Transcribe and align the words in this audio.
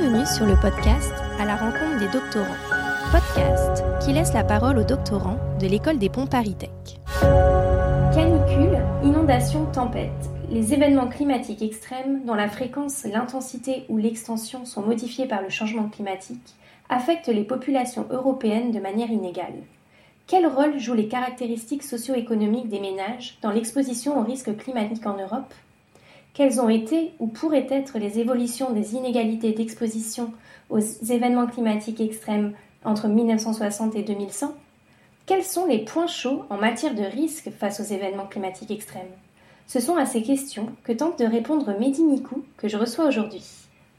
Bienvenue 0.00 0.26
sur 0.26 0.46
le 0.46 0.54
podcast 0.54 1.12
À 1.40 1.44
la 1.44 1.56
rencontre 1.56 1.98
des 1.98 2.06
doctorants. 2.06 2.46
Podcast 3.10 3.82
qui 4.00 4.12
laisse 4.12 4.32
la 4.32 4.44
parole 4.44 4.78
aux 4.78 4.84
doctorants 4.84 5.38
de 5.58 5.66
l'école 5.66 5.98
des 5.98 6.08
ponts 6.08 6.28
Paris-Tech. 6.28 6.70
Canicule, 8.14 8.78
inondations, 9.02 9.66
tempêtes. 9.66 10.30
Les 10.50 10.72
événements 10.72 11.08
climatiques 11.08 11.62
extrêmes, 11.62 12.24
dont 12.24 12.34
la 12.34 12.48
fréquence, 12.48 13.04
l'intensité 13.04 13.86
ou 13.88 13.98
l'extension 13.98 14.64
sont 14.64 14.82
modifiés 14.82 15.26
par 15.26 15.42
le 15.42 15.48
changement 15.48 15.88
climatique, 15.88 16.54
affectent 16.88 17.26
les 17.26 17.44
populations 17.44 18.06
européennes 18.10 18.70
de 18.70 18.78
manière 18.78 19.10
inégale. 19.10 19.64
Quel 20.28 20.46
rôle 20.46 20.78
jouent 20.78 20.94
les 20.94 21.08
caractéristiques 21.08 21.82
socio-économiques 21.82 22.68
des 22.68 22.80
ménages 22.80 23.36
dans 23.42 23.50
l'exposition 23.50 24.20
aux 24.20 24.24
risques 24.24 24.56
climatiques 24.58 25.06
en 25.06 25.16
Europe? 25.16 25.52
Quelles 26.34 26.60
ont 26.60 26.68
été 26.68 27.12
ou 27.18 27.26
pourraient 27.26 27.66
être 27.70 27.98
les 27.98 28.18
évolutions 28.18 28.72
des 28.72 28.94
inégalités 28.94 29.52
d'exposition 29.52 30.32
aux 30.70 30.78
événements 30.78 31.46
climatiques 31.46 32.00
extrêmes 32.00 32.52
entre 32.84 33.08
1960 33.08 33.96
et 33.96 34.02
2100 34.02 34.54
Quels 35.26 35.44
sont 35.44 35.66
les 35.66 35.84
points 35.84 36.06
chauds 36.06 36.44
en 36.50 36.56
matière 36.56 36.94
de 36.94 37.02
risque 37.02 37.50
face 37.50 37.80
aux 37.80 37.94
événements 37.94 38.26
climatiques 38.26 38.70
extrêmes? 38.70 39.10
Ce 39.66 39.80
sont 39.80 39.96
à 39.96 40.06
ces 40.06 40.22
questions 40.22 40.72
que 40.84 40.92
tente 40.92 41.18
de 41.18 41.26
répondre 41.26 41.78
Mehdi 41.78 42.02
Nikou, 42.02 42.44
que 42.56 42.68
je 42.68 42.76
reçois 42.76 43.06
aujourd'hui. 43.06 43.44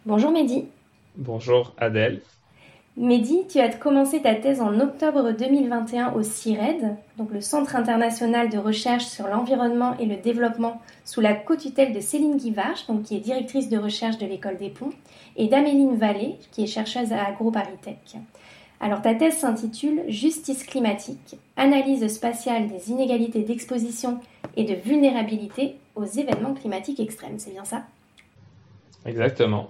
Bonjour 0.06 0.32
Mehdi. 0.32 0.66
Bonjour 1.16 1.74
Adèle. 1.78 2.22
Mehdi, 3.00 3.48
tu 3.48 3.62
as 3.62 3.70
commencé 3.70 4.22
ta 4.22 4.36
thèse 4.36 4.60
en 4.60 4.78
octobre 4.78 5.32
2021 5.32 6.12
au 6.16 6.22
CIRED, 6.22 6.98
donc 7.18 7.32
le 7.32 7.40
Centre 7.40 7.78
international 7.78 8.50
de 8.50 8.58
recherche 8.58 9.06
sur 9.06 9.30
l'environnement 9.30 9.96
et 10.00 10.06
le 10.06 10.18
développement 10.18 10.82
sous 11.06 11.22
la 11.22 11.34
co-tutelle 11.34 11.94
de 11.94 12.02
Céline 12.02 12.36
Guivarch, 12.36 12.88
donc 12.88 13.04
qui 13.04 13.16
est 13.16 13.22
directrice 13.22 13.70
de 13.70 13.78
recherche 13.78 14.18
de 14.18 14.26
l'école 14.26 14.58
des 14.58 14.68
ponts, 14.68 14.92
et 15.38 15.48
d'Améline 15.48 15.96
Vallée, 15.96 16.36
qui 16.52 16.64
est 16.64 16.68
chercheuse 16.68 17.14
à 17.14 17.24
AgroParisTech. 17.24 18.18
Alors 18.82 19.02
ta 19.02 19.16
thèse 19.16 19.38
s'intitule 19.38 20.02
Justice 20.10 20.66
climatique, 20.66 21.38
analyse 21.56 22.06
spatiale 22.14 22.68
des 22.68 22.92
inégalités 22.92 23.44
d'exposition 23.44 24.20
et 24.58 24.66
de 24.66 24.74
vulnérabilité 24.74 25.78
aux 25.96 26.04
événements 26.04 26.54
climatiques 26.54 27.00
extrêmes, 27.00 27.40
c'est 27.40 27.52
bien 27.52 27.64
ça? 27.64 27.84
Exactement. 29.06 29.70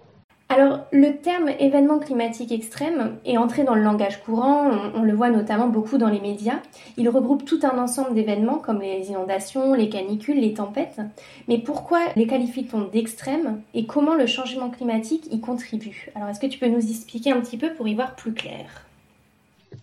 Alors, 0.51 0.79
le 0.91 1.17
terme 1.17 1.49
événement 1.59 1.99
climatique 1.99 2.51
extrême 2.51 3.17
est 3.23 3.37
entré 3.37 3.63
dans 3.63 3.75
le 3.75 3.83
langage 3.83 4.19
courant, 4.23 4.71
on, 4.95 5.03
le 5.03 5.13
voit 5.13 5.29
notamment 5.29 5.67
beaucoup 5.67 5.99
dans 5.99 6.09
les 6.09 6.19
médias. 6.19 6.59
Il 6.97 7.07
regroupe 7.07 7.45
tout 7.45 7.59
un 7.61 7.77
ensemble 7.77 8.15
d'événements 8.15 8.57
comme 8.57 8.81
les 8.81 9.09
inondations, 9.09 9.75
les 9.75 9.89
canicules, 9.89 10.39
les 10.39 10.55
tempêtes. 10.55 11.01
Mais 11.47 11.59
pourquoi 11.59 11.99
les 12.15 12.25
qualifie-t-on 12.25 12.85
d'extrêmes 12.85 13.61
et 13.75 13.85
comment 13.85 14.15
le 14.15 14.25
changement 14.25 14.71
climatique 14.71 15.31
y 15.31 15.39
contribue? 15.39 16.09
Alors, 16.15 16.29
est-ce 16.29 16.39
que 16.39 16.47
tu 16.47 16.57
peux 16.57 16.67
nous 16.67 16.89
expliquer 16.89 17.31
un 17.31 17.41
petit 17.41 17.57
peu 17.57 17.71
pour 17.73 17.87
y 17.87 17.93
voir 17.93 18.15
plus 18.15 18.33
clair? 18.33 18.88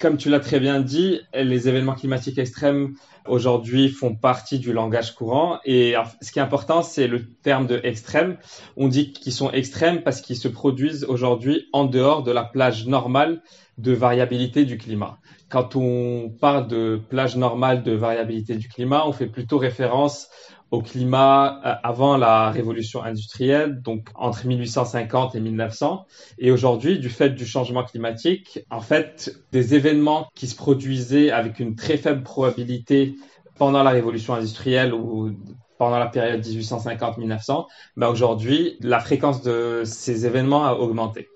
Comme 0.00 0.16
tu 0.16 0.30
l'as 0.30 0.40
très 0.40 0.60
bien 0.60 0.80
dit, 0.80 1.20
les 1.34 1.68
événements 1.68 1.94
climatiques 1.94 2.38
extrêmes 2.38 2.94
aujourd'hui 3.26 3.88
font 3.88 4.14
partie 4.14 4.58
du 4.58 4.72
langage 4.72 5.14
courant. 5.14 5.58
Et 5.64 5.94
ce 6.22 6.32
qui 6.32 6.38
est 6.38 6.42
important, 6.42 6.82
c'est 6.82 7.06
le 7.06 7.32
terme 7.42 7.66
de 7.66 7.80
extrême. 7.82 8.36
On 8.76 8.88
dit 8.88 9.12
qu'ils 9.12 9.32
sont 9.32 9.50
extrêmes 9.50 10.02
parce 10.02 10.20
qu'ils 10.20 10.36
se 10.36 10.48
produisent 10.48 11.04
aujourd'hui 11.04 11.68
en 11.72 11.84
dehors 11.84 12.22
de 12.22 12.32
la 12.32 12.44
plage 12.44 12.86
normale 12.86 13.42
de 13.78 13.92
variabilité 13.92 14.64
du 14.64 14.78
climat. 14.78 15.18
Quand 15.48 15.76
on 15.76 16.30
parle 16.40 16.66
de 16.66 17.00
plage 17.08 17.36
normale 17.36 17.82
de 17.82 17.92
variabilité 17.92 18.56
du 18.56 18.68
climat, 18.68 19.06
on 19.06 19.12
fait 19.12 19.26
plutôt 19.26 19.58
référence 19.58 20.28
au 20.70 20.82
climat 20.82 21.60
euh, 21.64 21.74
avant 21.82 22.16
la 22.16 22.50
révolution 22.50 23.02
industrielle, 23.02 23.80
donc 23.82 24.08
entre 24.14 24.46
1850 24.46 25.34
et 25.34 25.40
1900. 25.40 26.06
Et 26.38 26.50
aujourd'hui, 26.50 26.98
du 26.98 27.08
fait 27.08 27.30
du 27.30 27.46
changement 27.46 27.84
climatique, 27.84 28.60
en 28.70 28.80
fait, 28.80 29.36
des 29.52 29.74
événements 29.74 30.28
qui 30.34 30.46
se 30.46 30.56
produisaient 30.56 31.30
avec 31.30 31.60
une 31.60 31.76
très 31.76 31.96
faible 31.96 32.22
probabilité 32.22 33.14
pendant 33.58 33.82
la 33.82 33.90
révolution 33.90 34.34
industrielle 34.34 34.92
ou 34.92 35.30
pendant 35.78 35.98
la 35.98 36.06
période 36.06 36.42
1850-1900, 36.42 37.66
ben 37.96 38.08
aujourd'hui, 38.08 38.76
la 38.80 39.00
fréquence 39.00 39.42
de 39.42 39.82
ces 39.84 40.26
événements 40.26 40.64
a 40.64 40.74
augmenté. 40.74 41.28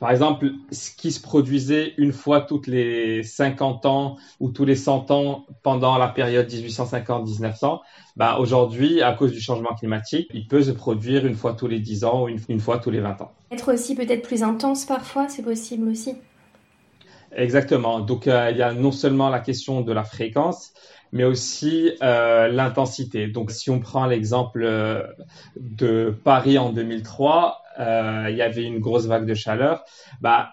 Par 0.00 0.10
exemple, 0.10 0.50
ce 0.70 0.90
qui 0.90 1.10
se 1.10 1.20
produisait 1.20 1.94
une 1.96 2.12
fois 2.12 2.40
toutes 2.42 2.66
les 2.66 3.22
50 3.22 3.86
ans 3.86 4.16
ou 4.38 4.50
tous 4.50 4.64
les 4.64 4.76
100 4.76 5.10
ans 5.10 5.46
pendant 5.62 5.98
la 5.98 6.08
période 6.08 6.48
1850-1900, 6.48 7.80
ben 8.16 8.36
aujourd'hui, 8.36 9.02
à 9.02 9.12
cause 9.12 9.32
du 9.32 9.40
changement 9.40 9.74
climatique, 9.74 10.28
il 10.34 10.46
peut 10.46 10.62
se 10.62 10.70
produire 10.70 11.26
une 11.26 11.34
fois 11.34 11.54
tous 11.54 11.66
les 11.66 11.80
10 11.80 12.04
ans 12.04 12.24
ou 12.24 12.28
une, 12.28 12.60
fois 12.60 12.78
tous 12.78 12.90
les 12.90 13.00
20 13.00 13.22
ans. 13.22 13.32
Être 13.50 13.72
aussi 13.72 13.94
peut-être 13.94 14.22
plus 14.22 14.42
intense 14.42 14.84
parfois, 14.84 15.28
c'est 15.28 15.42
possible 15.42 15.88
aussi. 15.88 16.16
Exactement. 17.32 18.00
Donc, 18.00 18.26
euh, 18.26 18.50
il 18.50 18.56
y 18.56 18.62
a 18.62 18.72
non 18.72 18.92
seulement 18.92 19.28
la 19.28 19.40
question 19.40 19.82
de 19.82 19.92
la 19.92 20.04
fréquence, 20.04 20.72
mais 21.12 21.24
aussi 21.24 21.92
euh, 22.02 22.48
l'intensité. 22.48 23.26
Donc, 23.26 23.50
si 23.50 23.70
on 23.70 23.80
prend 23.80 24.06
l'exemple 24.06 24.62
euh, 24.64 25.02
de 25.56 26.14
Paris 26.24 26.58
en 26.58 26.72
2003, 26.72 27.62
euh, 27.78 28.26
il 28.30 28.36
y 28.36 28.42
avait 28.42 28.64
une 28.64 28.80
grosse 28.80 29.06
vague 29.06 29.26
de 29.26 29.34
chaleur. 29.34 29.84
Bah, 30.20 30.50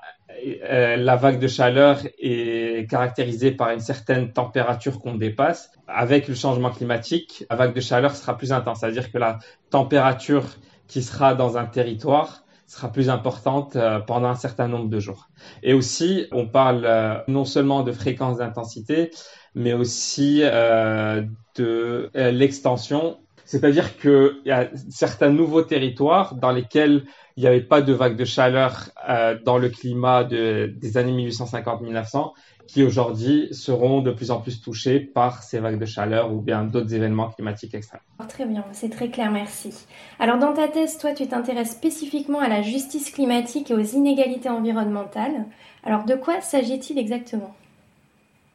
euh, 0.69 0.95
la 0.95 1.15
vague 1.15 1.39
de 1.39 1.47
chaleur 1.47 1.99
est 2.19 2.89
caractérisée 2.89 3.51
par 3.51 3.71
une 3.71 3.79
certaine 3.79 4.31
température 4.31 4.99
qu'on 4.99 5.15
dépasse. 5.15 5.71
Avec 5.87 6.27
le 6.27 6.35
changement 6.35 6.69
climatique, 6.69 7.45
la 7.49 7.55
vague 7.55 7.73
de 7.73 7.81
chaleur 7.81 8.15
sera 8.15 8.37
plus 8.37 8.51
intense, 8.51 8.79
c'est-à-dire 8.79 9.11
que 9.11 9.17
la 9.17 9.39
température 9.69 10.45
qui 10.87 11.01
sera 11.01 11.33
dans 11.33 11.57
un 11.57 11.65
territoire 11.65 12.43
sera 12.67 12.91
plus 12.91 13.09
importante 13.09 13.75
euh, 13.75 13.99
pendant 13.99 14.27
un 14.27 14.35
certain 14.35 14.67
nombre 14.67 14.89
de 14.89 14.99
jours. 14.99 15.29
Et 15.63 15.73
aussi, 15.73 16.27
on 16.31 16.47
parle 16.47 17.23
non 17.27 17.45
seulement 17.45 17.83
de 17.83 17.91
fréquence 17.91 18.37
d'intensité, 18.37 19.11
mais 19.55 19.73
aussi 19.73 20.41
euh, 20.43 21.23
de 21.55 22.11
euh, 22.15 22.31
l'extension. 22.31 23.17
C'est-à-dire 23.45 23.97
qu'il 23.97 24.41
y 24.45 24.51
a 24.51 24.69
certains 24.89 25.29
nouveaux 25.29 25.61
territoires 25.61 26.35
dans 26.35 26.51
lesquels 26.51 27.05
il 27.37 27.41
n'y 27.41 27.47
avait 27.47 27.61
pas 27.61 27.81
de 27.81 27.93
vague 27.93 28.15
de 28.15 28.25
chaleur 28.25 28.89
euh, 29.07 29.37
dans 29.43 29.57
le 29.57 29.69
climat 29.69 30.23
de, 30.23 30.73
des 30.75 30.97
années 30.97 31.29
1850-1900 31.29 32.33
qui 32.67 32.83
aujourd'hui 32.83 33.47
seront 33.51 34.01
de 34.01 34.11
plus 34.11 34.31
en 34.31 34.39
plus 34.41 34.59
touchés 34.59 34.99
par 34.99 35.43
ces 35.43 35.59
vagues 35.59 35.79
de 35.79 35.85
chaleur 35.85 36.33
ou 36.33 36.41
bien 36.41 36.63
d'autres 36.63 36.93
événements 36.95 37.29
climatiques 37.29 37.75
extrêmes. 37.75 38.01
Très 38.27 38.45
bien, 38.45 38.65
c'est 38.71 38.89
très 38.89 39.09
clair, 39.09 39.31
merci. 39.31 39.71
Alors 40.19 40.39
dans 40.39 40.53
ta 40.53 40.67
thèse, 40.67 40.97
toi, 40.97 41.13
tu 41.13 41.27
t'intéresses 41.27 41.71
spécifiquement 41.71 42.39
à 42.39 42.49
la 42.49 42.63
justice 42.63 43.11
climatique 43.11 43.69
et 43.69 43.75
aux 43.75 43.79
inégalités 43.79 44.49
environnementales. 44.49 45.45
Alors 45.83 46.05
de 46.05 46.15
quoi 46.15 46.41
s'agit-il 46.41 46.97
exactement? 46.97 47.53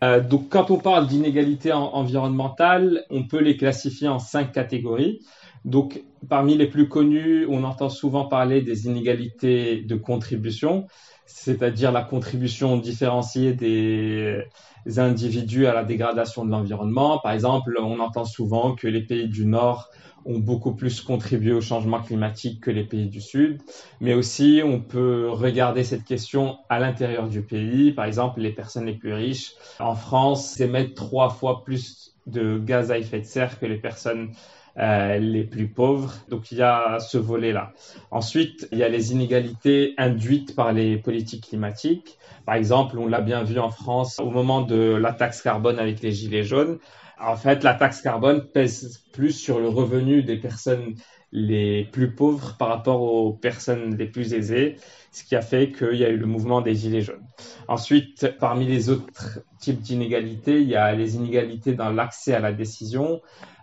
Euh, 0.03 0.21
donc, 0.21 0.49
quand 0.49 0.71
on 0.71 0.79
parle 0.79 1.07
d'inégalités 1.07 1.73
environnementales, 1.73 3.05
on 3.11 3.27
peut 3.27 3.41
les 3.41 3.57
classifier 3.57 4.09
en 4.09 4.19
cinq 4.19 4.53
catégories. 4.53 5.21
Donc, 5.65 6.03
parmi 6.29 6.57
les 6.57 6.67
plus 6.67 6.89
connues, 6.89 7.47
on 7.49 7.65
entend 7.65 7.91
souvent 7.91 8.27
parler 8.27 8.63
des 8.63 8.87
inégalités 8.87 9.83
de 9.83 9.95
contribution, 9.97 10.87
c'est-à-dire 11.33 11.93
la 11.93 12.03
contribution 12.03 12.77
différenciée 12.77 13.55
des 13.55 14.45
individus 14.97 15.67
à 15.67 15.75
la 15.75 15.85
dégradation 15.85 16.45
de 16.45 16.51
l'environnement. 16.51 17.19
Par 17.19 17.33
exemple, 17.33 17.77
on 17.81 18.01
entend 18.01 18.25
souvent 18.25 18.75
que 18.75 18.89
les 18.89 19.03
pays 19.03 19.29
du 19.29 19.47
Nord 19.47 19.89
ont 20.27 20.39
beaucoup 20.39 20.75
plus 20.75 21.01
contribué 21.01 21.53
au 21.53 21.61
changement 21.61 22.01
climatique 22.01 22.63
que 22.63 22.71
les 22.71 22.85
pays 22.85 23.09
du 23.09 23.21
Sud. 23.21 23.63
Mais 24.01 24.13
aussi, 24.15 24.61
on 24.65 24.81
peut 24.81 25.31
regarder 25.31 25.85
cette 25.85 26.05
question 26.05 26.59
à 26.69 26.79
l'intérieur 26.79 27.29
du 27.29 27.43
pays. 27.43 27.93
Par 27.93 28.05
exemple, 28.05 28.41
les 28.41 28.53
personnes 28.53 28.87
les 28.87 28.97
plus 28.97 29.15
riches 29.15 29.53
en 29.79 29.95
France 29.95 30.61
émettent 30.61 30.95
trois 30.95 31.31
fois 31.31 31.65
plus 31.65 32.15
de 32.27 32.59
gaz 32.59 32.91
à 32.91 32.99
effet 32.99 33.21
de 33.21 33.25
serre 33.25 33.59
que 33.59 33.67
les 33.67 33.79
personnes 33.79 34.33
euh, 34.79 35.19
les 35.19 35.45
plus 35.45 35.69
pauvres. 35.69 36.15
Donc 36.29 36.53
il 36.53 36.59
y 36.59 36.63
a 36.63 36.99
ce 37.01 37.19
volet-là. 37.19 37.73
Ensuite, 38.11 38.69
il 38.73 38.79
y 38.79 38.83
a 38.83 38.89
les 38.89 39.13
inégalités 39.13 39.95
induites 39.99 40.55
par 40.55 40.73
les 40.73 40.97
politiques 40.97 41.49
climatiques. 41.49 42.19
Par 42.47 42.55
exemple, 42.55 42.99
on 42.99 43.07
l'a 43.07 43.21
bien 43.21 43.43
vu 43.43 43.59
en 43.59 43.71
France 43.71 44.19
au 44.19 44.31
moment 44.31 44.63
de 44.63 44.95
la 44.95 45.13
taxe 45.13 45.43
carbone 45.43 45.79
avec 45.79 46.01
les 46.01 46.13
gilets 46.13 46.45
jaunes 46.45 46.79
en 47.21 47.37
fait, 47.37 47.63
la 47.63 47.75
taxe 47.75 48.01
carbone 48.01 48.47
pèse 48.47 49.05
plus 49.13 49.33
sur 49.33 49.61
le 49.61 49.69
revenu 49.69 50.23
des 50.23 50.37
personnes 50.37 50.95
les 51.33 51.85
plus 51.85 52.15
pauvres 52.15 52.57
par 52.59 52.69
rapport 52.69 53.03
aux 53.03 53.33
personnes 53.33 53.97
les 53.97 54.07
plus 54.07 54.35
aisées, 54.35 54.77
ce 55.13 55.25
qui 55.25 55.37
a 55.37 55.43
fait 55.43 55.71
qu'il 55.73 55.95
y 55.95 56.05
a 56.05 56.09
eu 56.09 56.17
le 56.17 56.27
mouvement 56.27 56.61
des 56.61 56.75
Gilets 56.75 57.03
jaunes. 57.03 57.27
Ensuite, 57.69 58.35
parmi 58.39 58.67
les 58.67 58.91
autres 58.91 59.41
types 59.59 59.81
d'inégalités, 59.81 60.61
il 60.61 60.69
y 60.69 60.77
a 60.77 60.93
les 60.95 61.17
inégalités 61.17 61.75
dans 61.75 61.91
l'accès 61.91 62.35
à 62.35 62.41
la 62.41 62.53
décision. 62.53 63.21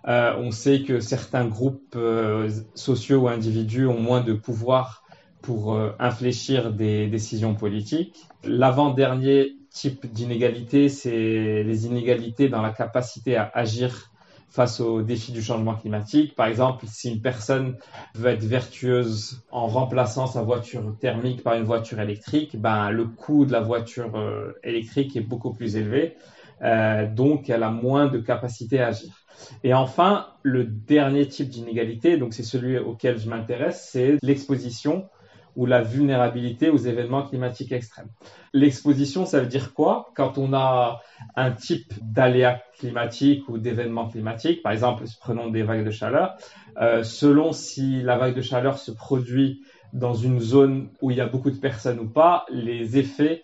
Euh, 0.08 0.34
on 0.38 0.52
sait 0.52 0.84
que 0.84 1.00
certains 1.00 1.46
groupes 1.46 1.96
euh, 1.96 2.50
sociaux 2.75 3.24
ou 3.24 3.28
individus 3.28 3.86
ont 3.86 4.00
moins 4.00 4.22
de 4.22 4.34
pouvoir 4.34 5.04
pour 5.42 5.74
euh, 5.74 5.92
infléchir 6.00 6.72
des 6.72 7.08
décisions 7.08 7.56
politiques. 7.56 8.28
L'avant-dernier 8.44 9.58
type 9.69 10.12
d'inégalité, 10.12 10.90
c'est 10.90 11.64
les 11.64 11.86
inégalités 11.86 12.48
dans 12.48 12.62
la 12.62 12.72
capacité 12.72 13.36
à 13.36 13.52
agir 13.54 14.12
face 14.57 14.80
aux 14.80 15.04
défis 15.04 15.31
du 15.31 15.44
changement 15.44 15.75
climatique. 15.75 16.36
Par 16.36 16.48
exemple, 16.48 16.86
si 16.88 17.12
une 17.12 17.21
personne 17.21 17.75
veut 18.15 18.31
être 18.31 18.44
vertueuse 18.44 19.44
en 19.51 19.68
remplaçant 19.68 20.25
sa 20.25 20.42
voiture 20.42 20.98
thermique 21.00 21.44
par 21.44 21.54
une 21.54 21.63
voiture 21.63 22.00
électrique, 22.00 22.59
ben, 22.59 22.89
le 22.89 23.06
coût 23.06 23.45
de 23.45 23.51
la 23.51 23.62
voiture 23.62 24.15
euh, 24.15 24.54
électrique 24.63 25.15
est 25.15 25.21
beaucoup 25.21 25.54
plus 25.54 25.77
élevé. 25.77 26.15
Euh, 26.63 27.06
donc, 27.07 27.51
elle 27.51 27.62
a 27.62 27.69
moins 27.69 28.07
de 28.07 28.18
capacité 28.18 28.81
à 28.81 28.88
agir. 28.88 29.13
Et 29.63 29.75
enfin, 29.75 30.25
le 30.42 30.63
dernier 30.63 31.27
type 31.27 31.50
d'inégalité, 31.50 32.18
donc 32.18 32.33
c'est 32.33 32.42
celui 32.42 32.80
auquel 32.80 33.19
je 33.19 33.30
m'intéresse, 33.30 33.88
c'est 33.92 34.18
l'exposition 34.24 35.07
ou 35.57 35.65
la 35.65 35.81
vulnérabilité 35.81 36.69
aux 36.69 36.77
événements 36.77 37.24
climatiques 37.24 37.74
extrêmes. 37.74 38.07
L'exposition, 38.54 39.25
ça 39.25 39.42
veut 39.42 39.48
dire 39.48 39.74
quoi? 39.74 40.12
Quand 40.15 40.38
on 40.38 40.54
a 40.54 41.01
un 41.36 41.51
type 41.51 41.94
d'aléa 42.01 42.62
climatique 42.77 43.50
ou 43.50 43.57
d'événement 43.57 44.07
climatique, 44.07 44.62
par 44.62 44.71
exemple, 44.71 45.04
prenons 45.19 45.50
des 45.50 45.63
vagues 45.63 45.83
de 45.83 45.92
chaleur, 45.92 46.38
euh, 46.80 47.04
selon 47.04 47.51
si 47.51 48.04
la 48.04 48.18
vague 48.18 48.36
de 48.36 48.42
chaleur 48.42 48.77
se 48.77 48.92
produit 48.92 49.63
dans 49.94 50.13
une 50.13 50.39
zone 50.39 50.89
où 51.01 51.09
il 51.12 51.18
y 51.18 51.21
a 51.21 51.25
beaucoup 51.25 51.50
de 51.50 51.57
personnes 51.57 52.00
ou 52.00 52.07
pas, 52.07 52.45
les 52.50 52.98
effets 53.00 53.44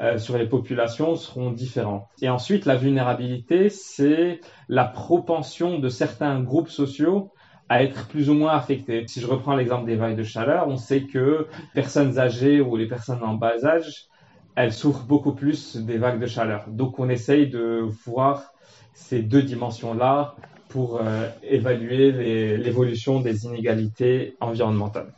euh, 0.00 0.16
sur 0.16 0.38
les 0.38 0.46
populations 0.46 1.14
seront 1.14 1.50
différents. 1.50 2.08
Et 2.22 2.30
ensuite, 2.30 2.64
la 2.64 2.76
vulnérabilité, 2.76 3.68
c'est 3.68 4.40
la 4.68 4.84
propension 4.84 5.78
de 5.78 5.88
certains 5.90 6.40
groupes 6.40 6.70
sociaux 6.70 7.32
à 7.70 7.84
être 7.84 8.08
plus 8.08 8.28
ou 8.28 8.34
moins 8.34 8.52
affectés. 8.52 9.04
Si 9.06 9.20
je 9.20 9.28
reprends 9.28 9.54
l'exemple 9.54 9.86
des 9.86 9.94
vagues 9.94 10.16
de 10.16 10.24
chaleur, 10.24 10.66
on 10.66 10.76
sait 10.76 11.02
que 11.02 11.46
les 11.74 11.82
personnes 11.82 12.18
âgées 12.18 12.60
ou 12.60 12.76
les 12.76 12.88
personnes 12.88 13.22
en 13.22 13.34
bas 13.34 13.64
âge, 13.64 14.08
elles 14.56 14.72
souffrent 14.72 15.04
beaucoup 15.04 15.32
plus 15.32 15.76
des 15.76 15.96
vagues 15.96 16.20
de 16.20 16.26
chaleur. 16.26 16.64
Donc 16.66 16.98
on 16.98 17.08
essaye 17.08 17.48
de 17.48 17.86
voir 18.04 18.52
ces 18.92 19.22
deux 19.22 19.42
dimensions-là 19.42 20.34
pour 20.68 21.00
euh, 21.00 21.28
évaluer 21.44 22.56
l'évolution 22.56 23.20
des 23.20 23.44
inégalités 23.44 24.36
environnementales. 24.40 25.12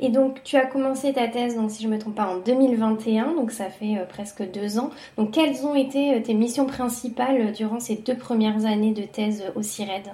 Et 0.00 0.08
donc, 0.08 0.42
tu 0.44 0.56
as 0.56 0.66
commencé 0.66 1.12
ta 1.12 1.26
thèse, 1.26 1.56
donc 1.56 1.70
si 1.70 1.82
je 1.82 1.88
ne 1.88 1.94
me 1.94 1.98
trompe 1.98 2.14
pas, 2.14 2.26
en 2.26 2.38
2021, 2.38 3.34
donc 3.34 3.50
ça 3.50 3.70
fait 3.70 3.98
euh, 3.98 4.04
presque 4.06 4.48
deux 4.52 4.78
ans. 4.78 4.90
Donc, 5.16 5.32
quelles 5.32 5.66
ont 5.66 5.74
été 5.74 6.14
euh, 6.14 6.20
tes 6.20 6.34
missions 6.34 6.66
principales 6.66 7.52
durant 7.52 7.80
ces 7.80 7.96
deux 7.96 8.16
premières 8.16 8.66
années 8.66 8.92
de 8.92 9.02
thèse 9.02 9.42
au 9.56 9.62
CIRED 9.62 10.10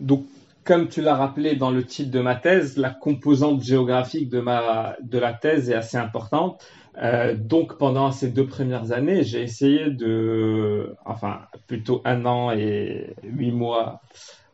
donc, 0.00 0.24
comme 0.64 0.88
tu 0.88 1.00
l'as 1.00 1.14
rappelé 1.14 1.54
dans 1.54 1.70
le 1.70 1.84
titre 1.84 2.10
de 2.10 2.20
ma 2.20 2.34
thèse, 2.34 2.76
la 2.76 2.90
composante 2.90 3.62
géographique 3.62 4.28
de, 4.28 4.40
ma, 4.40 4.96
de 5.02 5.18
la 5.18 5.32
thèse 5.32 5.70
est 5.70 5.74
assez 5.74 5.96
importante. 5.96 6.62
Euh, 7.02 7.34
donc, 7.36 7.78
pendant 7.78 8.10
ces 8.10 8.28
deux 8.28 8.46
premières 8.46 8.92
années, 8.92 9.22
j'ai 9.22 9.42
essayé 9.42 9.90
de, 9.90 10.94
enfin, 11.04 11.40
plutôt 11.66 12.02
un 12.04 12.24
an 12.24 12.50
et 12.50 13.14
huit 13.22 13.52
mois 13.52 14.00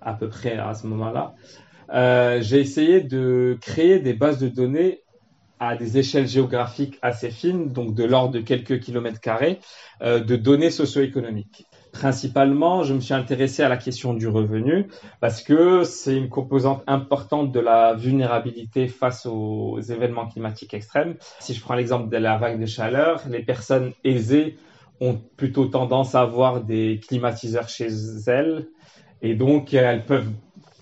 à 0.00 0.14
peu 0.14 0.28
près 0.28 0.58
à 0.58 0.74
ce 0.74 0.86
moment-là, 0.88 1.34
euh, 1.92 2.40
j'ai 2.40 2.60
essayé 2.60 3.00
de 3.00 3.58
créer 3.60 3.98
des 3.98 4.14
bases 4.14 4.38
de 4.38 4.48
données 4.48 5.02
à 5.60 5.76
des 5.76 5.98
échelles 5.98 6.26
géographiques 6.26 6.98
assez 7.02 7.30
fines, 7.30 7.72
donc 7.72 7.94
de 7.94 8.04
l'ordre 8.04 8.32
de 8.32 8.40
quelques 8.40 8.80
kilomètres 8.80 9.20
carrés, 9.20 9.60
euh, 10.02 10.18
de 10.18 10.34
données 10.34 10.70
socio-économiques. 10.70 11.66
Principalement, 11.92 12.84
je 12.84 12.94
me 12.94 13.00
suis 13.00 13.12
intéressé 13.12 13.62
à 13.62 13.68
la 13.68 13.76
question 13.76 14.14
du 14.14 14.26
revenu 14.26 14.88
parce 15.20 15.42
que 15.42 15.84
c'est 15.84 16.16
une 16.16 16.30
composante 16.30 16.82
importante 16.86 17.52
de 17.52 17.60
la 17.60 17.92
vulnérabilité 17.92 18.88
face 18.88 19.26
aux 19.26 19.78
événements 19.78 20.26
climatiques 20.26 20.72
extrêmes. 20.72 21.16
Si 21.38 21.52
je 21.52 21.60
prends 21.60 21.74
l'exemple 21.74 22.08
de 22.08 22.16
la 22.16 22.38
vague 22.38 22.58
de 22.58 22.64
chaleur, 22.64 23.20
les 23.28 23.42
personnes 23.42 23.92
aisées 24.04 24.56
ont 25.00 25.20
plutôt 25.36 25.66
tendance 25.66 26.14
à 26.14 26.22
avoir 26.22 26.62
des 26.62 26.98
climatiseurs 27.06 27.68
chez 27.68 27.88
elles 28.26 28.68
et 29.20 29.34
donc 29.34 29.74
elles 29.74 30.06
peuvent 30.06 30.30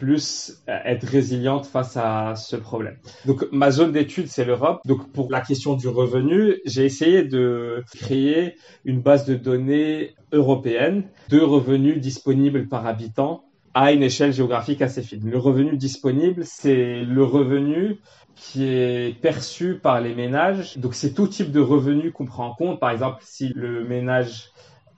plus 0.01 0.63
euh, 0.69 0.79
être 0.85 1.07
résiliente 1.07 1.67
face 1.67 1.97
à 1.97 2.35
ce 2.35 2.57
problème. 2.57 2.97
Donc 3.27 3.47
ma 3.53 3.71
zone 3.71 3.93
d'étude 3.93 4.27
c'est 4.29 4.47
l'Europe. 4.47 4.81
Donc 4.87 5.13
pour 5.13 5.31
la 5.31 5.43
question 5.43 5.75
du 5.75 5.87
revenu, 5.89 6.57
j'ai 6.65 6.85
essayé 6.87 7.23
de 7.23 7.85
créer 7.95 8.57
une 8.85 9.01
base 9.01 9.27
de 9.27 9.35
données 9.35 10.15
européenne 10.33 11.05
de 11.29 11.39
revenus 11.39 12.01
disponibles 12.01 12.67
par 12.67 12.87
habitant 12.87 13.45
à 13.75 13.93
une 13.93 14.03
échelle 14.03 14.33
géographique 14.33 14.83
assez 14.83 15.03
fine. 15.03 15.31
Le 15.31 15.39
revenu 15.39 15.77
disponible, 15.77 16.43
c'est 16.45 17.03
le 17.03 17.23
revenu 17.23 17.99
qui 18.35 18.65
est 18.65 19.21
perçu 19.21 19.79
par 19.79 20.01
les 20.01 20.15
ménages. 20.15 20.79
Donc 20.79 20.95
c'est 20.95 21.13
tout 21.13 21.29
type 21.29 21.53
de 21.53 21.61
revenu 21.61 22.11
qu'on 22.11 22.25
prend 22.25 22.47
en 22.47 22.55
compte. 22.55 22.81
Par 22.81 22.91
exemple, 22.91 23.19
si 23.23 23.53
le 23.55 23.85
ménage 23.85 24.51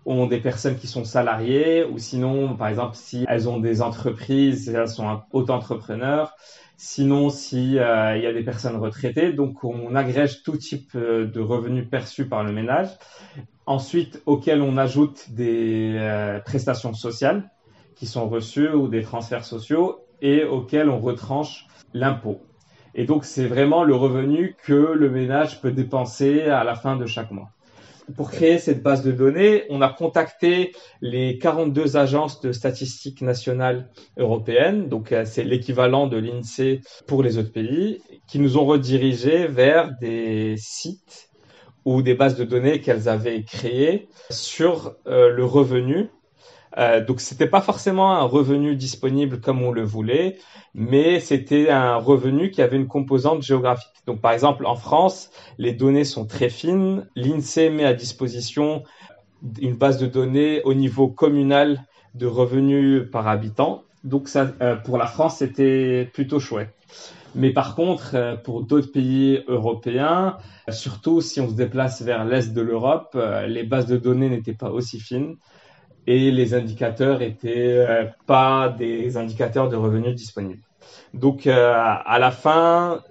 ont 0.05 0.27
des 0.27 0.41
personnes 0.41 0.77
qui 0.77 0.87
sont 0.87 1.05
salariées 1.05 1.85
ou 1.85 1.99
sinon, 1.99 2.57
par 2.57 2.69
exemple, 2.69 2.97
si 2.97 3.25
elles 3.29 3.49
ont 3.49 3.59
des 3.59 3.83
entreprises, 3.83 4.69
elles 4.69 4.89
sont 4.89 5.23
auto-entrepreneurs. 5.33 6.35
Sinon, 6.77 7.31
si 7.31 7.79
euh, 7.79 8.17
il 8.17 8.25
y 8.25 8.27
a 8.27 8.33
des 8.33 8.43
personnes 8.43 8.77
retraitées, 8.77 9.33
donc 9.33 9.63
on 9.63 9.95
agrège 9.95 10.43
tout 10.43 10.57
type 10.57 10.91
euh, 10.97 11.27
de 11.27 11.41
revenus 11.41 11.89
perçus 11.89 12.27
par 12.27 12.43
le 12.43 12.53
ménage. 12.53 12.89
Ensuite, 13.67 14.21
auquel 14.27 14.61
on 14.63 14.77
ajoute 14.77 15.31
des 15.31 15.95
euh, 15.97 16.41
prestations 16.41 16.95
sociales 16.95 17.51
qui 17.95 18.07
sont 18.07 18.29
reçues 18.29 18.71
ou 18.71 18.89
des 18.89 19.03
transferts 19.03 19.45
sociaux 19.45 20.05
et 20.21 20.43
auxquels 20.43 20.89
on 20.89 20.99
retranche 20.99 21.67
l'impôt. 21.95 22.41
Et 22.97 23.05
donc, 23.05 23.25
c'est 23.25 23.47
vraiment 23.47 23.85
le 23.85 23.95
revenu 23.95 24.57
que 24.65 24.73
le 24.73 25.09
ménage 25.09 25.61
peut 25.61 25.71
dépenser 25.71 26.43
à 26.43 26.65
la 26.65 26.75
fin 26.75 26.97
de 26.97 27.07
chaque 27.07 27.31
mois 27.31 27.51
pour 28.17 28.31
créer 28.31 28.59
cette 28.59 28.83
base 28.83 29.03
de 29.03 29.13
données, 29.13 29.65
on 29.71 29.81
a 29.81 29.89
contacté 29.89 30.73
les 31.01 31.39
42 31.39 31.97
agences 31.97 32.41
de 32.41 32.53
statistiques 32.53 33.23
nationales 33.23 33.91
européennes, 34.17 34.89
donc 34.89 35.13
euh, 35.13 35.25
c'est 35.25 35.45
l'équivalent 35.45 36.07
de 36.07 36.17
l'INSEE 36.17 36.81
pour 37.07 37.23
les 37.23 37.39
autres 37.39 37.53
pays, 37.53 38.01
qui 38.27 38.39
nous 38.39 38.59
ont 38.59 38.65
redirigés 38.65 39.47
vers 39.47 39.97
des 40.01 40.57
sites 40.59 41.31
ou 41.85 42.03
des 42.03 42.15
bases 42.15 42.37
de 42.37 42.45
données 42.45 42.81
qu'elles 42.81 43.09
avaient 43.09 43.43
créées 43.43 44.09
sur 44.31 44.95
euh, 45.07 45.31
le 45.31 45.45
revenu 45.45 46.11
euh, 46.79 47.05
donc 47.05 47.21
c'était 47.21 47.47
pas 47.47 47.61
forcément 47.61 48.13
un 48.15 48.23
revenu 48.23 48.77
disponible 48.77 49.41
comme 49.41 49.63
on 49.63 49.73
le 49.73 49.83
voulait, 49.83 50.39
mais 50.75 51.21
c'était 51.21 51.71
un 51.71 51.97
revenu 51.97 52.51
qui 52.51 52.63
avait 52.63 52.77
une 52.77 52.87
composante 52.87 53.43
géographique. 53.43 53.93
Donc 54.07 54.21
par 54.21 54.33
exemple 54.33 54.67
en 54.67 54.77
France, 54.77 55.31
les 55.59 55.73
données 55.73 56.05
sont 56.05 56.27
très 56.27 56.49
fines. 56.49 57.07
L'INSEE 57.15 57.71
met 57.71 57.85
à 57.85 57.95
disposition 57.95 58.83
une 59.61 59.77
base 59.77 59.99
de 59.99 60.07
données 60.07 60.63
au 60.65 60.75
niveau 60.75 61.09
communal 61.09 61.85
de 62.15 62.27
revenus 62.27 63.11
par 63.11 63.29
habitant. 63.29 63.83
Donc 64.05 64.29
ça, 64.29 64.53
euh, 64.61 64.77
pour 64.77 64.99
la 64.99 65.07
France, 65.07 65.39
c'était 65.39 66.09
plutôt 66.13 66.41
chouette. 66.41 66.75
Mais 67.35 67.51
par 67.51 67.75
contre, 67.75 68.15
euh, 68.15 68.37
pour 68.37 68.63
d'autres 68.63 68.93
pays 68.93 69.43
européens, 69.49 70.37
surtout 70.69 71.21
si 71.21 71.41
on 71.41 71.49
se 71.49 71.55
déplace 71.55 72.03
vers 72.03 72.25
l'est 72.25 72.53
de 72.53 72.61
l'Europe, 72.61 73.13
euh, 73.15 73.47
les 73.47 73.63
bases 73.63 73.87
de 73.87 73.97
données 73.97 74.29
n'étaient 74.29 74.53
pas 74.53 74.71
aussi 74.71 75.01
fines 75.01 75.37
et 76.07 76.31
les 76.31 76.55
indicateurs 76.55 77.23
étaient 77.23 77.77
euh, 77.79 78.05
pas 78.27 78.69
des 78.69 79.17
indicateurs 79.17 79.69
de 79.69 79.77
revenus 79.77 80.15
disponibles. 80.15 80.63
Donc 81.15 81.47
euh, 81.47 81.75
à 81.75 82.19
la 82.19 82.31
fin 82.31 83.03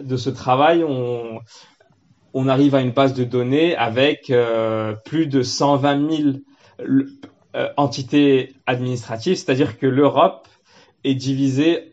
de 0.00 0.16
ce 0.16 0.30
travail, 0.30 0.84
on, 0.84 2.48
arrive 2.48 2.74
à 2.74 2.80
une 2.80 2.90
base 2.90 3.14
de 3.14 3.24
données 3.24 3.76
avec 3.76 4.30
euh, 4.30 4.94
plus 5.04 5.26
de 5.26 5.42
120 5.42 6.10
000 6.10 7.02
entités 7.76 8.54
administratives, 8.66 9.36
c'est-à-dire 9.36 9.78
que 9.78 9.86
l'Europe 9.86 10.48
est 11.04 11.14
divisée 11.14 11.92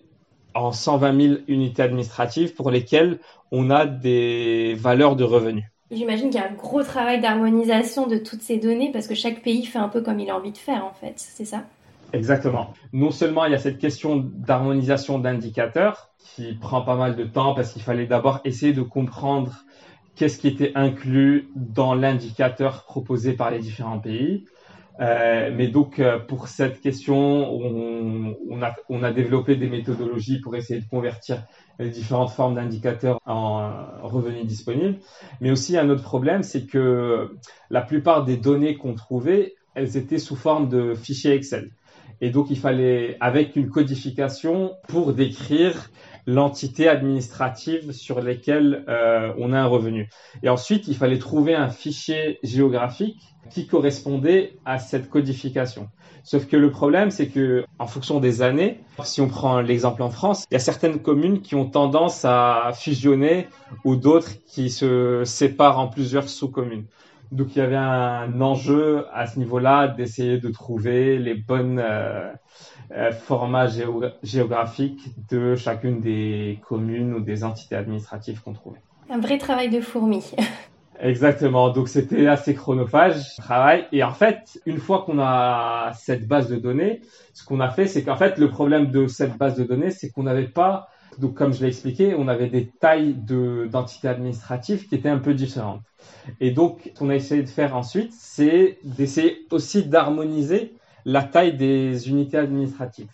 en 0.56 0.72
120 0.72 1.22
000 1.22 1.36
unités 1.48 1.84
administratives 1.84 2.54
pour 2.54 2.72
lesquelles 2.72 3.20
on 3.52 3.70
a 3.70 3.86
des 3.86 4.76
valeurs 4.76 5.16
de 5.16 5.24
revenus. 5.24 5.66
J'imagine 5.92 6.30
qu'il 6.30 6.40
y 6.40 6.44
a 6.44 6.48
un 6.48 6.54
gros 6.54 6.84
travail 6.84 7.20
d'harmonisation 7.20 8.06
de 8.08 8.18
toutes 8.18 8.42
ces 8.42 8.58
données 8.58 8.92
parce 8.92 9.08
que 9.08 9.16
chaque 9.16 9.42
pays 9.42 9.66
fait 9.66 9.80
un 9.80 9.90
peu 9.90 10.02
comme 10.02 10.20
il 10.20 10.30
a 10.30 10.36
envie 10.36 10.52
de 10.52 10.58
faire 10.58 10.86
en 10.86 10.94
fait, 10.94 11.14
c'est 11.18 11.46
ça? 11.46 11.64
Exactement. 12.14 12.74
Non 12.94 13.12
seulement 13.12 13.46
il 13.46 13.52
y 13.52 13.56
a 13.56 13.60
cette 13.60 13.80
question 13.80 14.18
d'harmonisation 14.18 15.20
d'indicateurs 15.20 16.10
qui 16.20 16.54
prend 16.54 16.82
pas 16.82 16.96
mal 16.96 17.16
de 17.16 17.24
temps 17.24 17.56
parce 17.56 17.74
qu'il 17.74 17.82
fallait 17.82 18.06
d'abord 18.06 18.40
essayer 18.46 18.74
de 18.74 18.82
comprendre 18.82 19.64
qu'est-ce 20.16 20.38
qui 20.38 20.48
était 20.48 20.72
inclus 20.76 21.50
dans 21.56 21.94
l'indicateur 21.94 22.84
proposé 22.84 23.34
par 23.34 23.52
les 23.52 23.60
différents 23.60 24.00
pays. 24.00 24.46
Euh, 25.00 25.52
mais 25.56 25.68
donc 25.68 26.00
euh, 26.00 26.20
pour 26.20 26.48
cette 26.50 26.82
question, 26.82 27.16
on, 27.16 28.62
a, 28.62 28.74
on 28.90 29.04
a 29.04 29.12
développé 29.12 29.56
des 29.56 29.70
méthodologies 29.70 30.42
pour 30.42 30.56
essayer 30.56 30.82
de 30.82 30.88
convertir 30.88 31.44
les 31.80 31.90
différentes 31.90 32.32
formes 32.32 32.56
d'indicateurs 32.56 33.20
en 33.26 33.72
revenus 34.04 34.46
disponibles. 34.46 34.98
Mais 35.40 35.52
aussi 35.52 35.78
un 35.78 35.90
autre 35.90 36.04
problème, 36.04 36.44
c'est 36.44 36.66
que 36.66 37.32
la 37.70 37.82
plupart 37.82 38.26
des 38.26 38.36
données 38.36 38.76
qu'on 38.76 38.96
trouvait, 38.96 39.56
elles 39.76 39.96
étaient 39.96 40.18
sous 40.18 40.36
forme 40.36 40.68
de 40.68 40.94
fichiers 40.94 41.34
Excel. 41.34 41.72
Et 42.22 42.32
donc 42.32 42.50
il 42.50 42.58
fallait, 42.58 43.16
avec 43.22 43.56
une 43.56 43.70
codification, 43.70 44.74
pour 44.90 45.14
décrire 45.14 45.90
l'entité 46.30 46.88
administrative 46.88 47.92
sur 47.92 48.22
laquelle 48.22 48.86
euh, 48.88 49.34
on 49.38 49.52
a 49.52 49.60
un 49.60 49.66
revenu. 49.66 50.10
Et 50.44 50.50
ensuite, 50.50 50.88
il 50.88 50.96
fallait 50.96 51.18
trouver 51.18 51.56
un 51.56 51.70
fichier 51.70 52.40
géographique 52.44 53.20
qui 53.50 53.66
correspondait 53.66 54.58
à 54.64 54.78
cette 54.78 55.10
codification. 55.10 55.90
Sauf 56.24 56.46
que 56.46 56.58
le 56.58 56.70
problème, 56.70 57.10
c'est 57.10 57.30
que, 57.30 57.66
en 57.80 57.88
fonction 57.88 58.20
des 58.20 58.42
années, 58.44 58.82
si 59.04 59.22
on 59.22 59.28
prend 59.28 59.62
l'exemple 59.62 60.04
en 60.04 60.12
France, 60.12 60.46
il 60.52 60.54
y 60.54 60.58
a 60.58 60.60
certaines 60.60 61.00
communes 61.00 61.42
qui 61.42 61.56
ont 61.56 61.66
tendance 61.66 62.26
à 62.26 62.72
fusionner 62.76 63.48
ou 63.84 63.96
d'autres 63.96 64.34
qui 64.46 64.70
se 64.70 65.24
séparent 65.26 65.80
en 65.80 65.88
plusieurs 65.88 66.30
sous-communes. 66.30 66.86
Donc 67.32 67.56
il 67.56 67.60
y 67.60 67.62
avait 67.62 67.76
un 67.76 68.42
enjeu 68.42 69.06
à 69.14 69.28
ce 69.28 69.38
niveau-là 69.38 69.88
d'essayer 69.88 70.40
de 70.40 70.50
trouver 70.50 71.20
les 71.20 71.36
bonnes 71.36 71.80
euh, 71.80 72.32
euh, 72.92 73.12
formats 73.12 73.68
géographiques 74.24 75.10
de 75.30 75.56
chacune 75.56 76.02
des 76.02 76.60
communes 76.68 77.14
ou 77.14 77.20
des 77.20 77.44
entités 77.44 77.76
administratives 77.76 78.42
qu'on 78.42 78.54
trouvait. 78.54 78.82
Un 79.10 79.20
vrai 79.20 79.38
travail 79.38 79.70
de 79.70 79.80
fourmi. 79.82 80.24
Exactement. 81.00 81.70
Donc 81.70 81.88
c'était 81.88 82.28
assez 82.28 82.54
chronophage, 82.54 83.36
travail. 83.38 83.86
Et 83.92 84.04
en 84.04 84.12
fait, 84.12 84.60
une 84.66 84.80
fois 84.80 85.04
qu'on 85.06 85.20
a 85.20 85.92
cette 85.94 86.28
base 86.28 86.50
de 86.50 86.58
données, 86.58 87.02
ce 87.34 87.46
qu'on 87.46 87.60
a 87.60 87.70
fait, 87.70 87.88
c'est 87.88 88.04
qu'en 88.04 88.18
fait, 88.18 88.38
le 88.38 88.50
problème 88.50 88.92
de 88.92 89.08
cette 89.08 89.38
base 89.38 89.56
de 89.56 89.64
données, 89.64 89.92
c'est 89.92 90.10
qu'on 90.10 90.24
n'avait 90.24 90.48
pas, 90.48 90.90
donc 91.20 91.34
comme 91.36 91.54
je 91.54 91.62
l'ai 91.62 91.68
expliqué, 91.68 92.16
on 92.16 92.28
avait 92.28 92.48
des 92.48 92.68
tailles 92.68 93.14
d'entités 93.14 94.08
administratives 94.08 94.88
qui 94.88 94.96
étaient 94.96 95.10
un 95.10 95.20
peu 95.20 95.34
différentes. 95.34 95.82
Et 96.40 96.52
donc, 96.52 96.92
ce 96.94 97.00
qu'on 97.00 97.10
a 97.10 97.16
essayé 97.16 97.44
de 97.44 97.50
faire 97.50 97.76
ensuite, 97.76 98.14
c'est 98.14 98.78
d'essayer 98.84 99.46
aussi 99.52 99.84
d'harmoniser 99.84 100.74
la 101.06 101.24
taille 101.24 101.56
des 101.58 102.10
unités 102.10 102.38
administratives. 102.38 103.10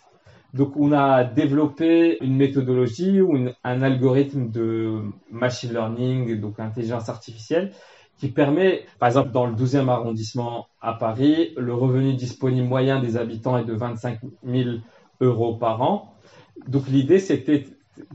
Donc, 0.54 0.76
on 0.76 0.92
a 0.92 1.24
développé 1.24 2.18
une 2.22 2.36
méthodologie 2.36 3.20
ou 3.20 3.48
un 3.64 3.82
algorithme 3.82 4.50
de 4.50 5.02
machine 5.30 5.72
learning, 5.72 6.40
donc 6.40 6.60
intelligence 6.60 7.08
artificielle, 7.08 7.72
qui 8.18 8.28
permet, 8.28 8.84
par 8.98 9.08
exemple, 9.08 9.32
dans 9.32 9.46
le 9.46 9.54
12e 9.54 9.88
arrondissement 9.88 10.68
à 10.80 10.94
Paris, 10.94 11.52
le 11.56 11.74
revenu 11.74 12.14
disponible 12.14 12.66
moyen 12.66 13.00
des 13.00 13.16
habitants 13.16 13.58
est 13.58 13.64
de 13.64 13.74
25 13.74 14.20
000 14.44 14.70
euros 15.20 15.56
par 15.56 15.82
an. 15.82 16.14
Donc, 16.68 16.88
l'idée, 16.88 17.18
c'était 17.18 17.66